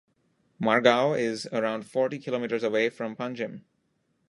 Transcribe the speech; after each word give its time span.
Margao 0.59 1.15
is 1.15 1.45
around 1.53 1.85
forty 1.85 2.17
kilometres 2.17 2.63
away 2.63 2.89
from 2.89 3.15
Panjim. 3.15 3.61